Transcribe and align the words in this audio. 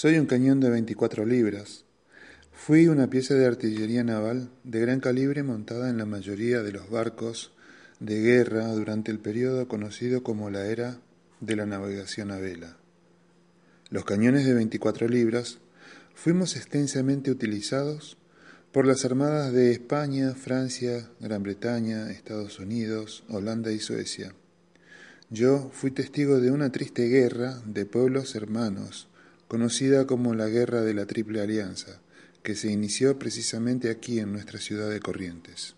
Soy 0.00 0.16
un 0.16 0.24
cañón 0.24 0.60
de 0.60 0.70
24 0.70 1.26
libras. 1.26 1.84
Fui 2.54 2.88
una 2.88 3.10
pieza 3.10 3.34
de 3.34 3.44
artillería 3.44 4.02
naval 4.02 4.48
de 4.64 4.80
gran 4.80 4.98
calibre 4.98 5.42
montada 5.42 5.90
en 5.90 5.98
la 5.98 6.06
mayoría 6.06 6.62
de 6.62 6.72
los 6.72 6.88
barcos 6.88 7.52
de 7.98 8.18
guerra 8.22 8.68
durante 8.68 9.10
el 9.10 9.18
periodo 9.18 9.68
conocido 9.68 10.22
como 10.22 10.48
la 10.48 10.64
era 10.64 11.00
de 11.40 11.54
la 11.54 11.66
navegación 11.66 12.30
a 12.30 12.38
vela. 12.38 12.78
Los 13.90 14.06
cañones 14.06 14.46
de 14.46 14.54
24 14.54 15.06
libras 15.06 15.58
fuimos 16.14 16.56
extensamente 16.56 17.30
utilizados 17.30 18.16
por 18.72 18.86
las 18.86 19.04
armadas 19.04 19.52
de 19.52 19.70
España, 19.70 20.32
Francia, 20.32 21.10
Gran 21.20 21.42
Bretaña, 21.42 22.10
Estados 22.10 22.58
Unidos, 22.58 23.22
Holanda 23.28 23.70
y 23.70 23.80
Suecia. 23.80 24.32
Yo 25.28 25.70
fui 25.74 25.90
testigo 25.90 26.40
de 26.40 26.52
una 26.52 26.72
triste 26.72 27.06
guerra 27.08 27.60
de 27.66 27.84
pueblos 27.84 28.34
hermanos 28.34 29.10
conocida 29.50 30.06
como 30.06 30.32
la 30.36 30.46
Guerra 30.46 30.82
de 30.82 30.94
la 30.94 31.06
Triple 31.06 31.40
Alianza, 31.40 32.00
que 32.44 32.54
se 32.54 32.70
inició 32.70 33.18
precisamente 33.18 33.90
aquí 33.90 34.20
en 34.20 34.30
nuestra 34.30 34.60
ciudad 34.60 34.88
de 34.88 35.00
Corrientes. 35.00 35.74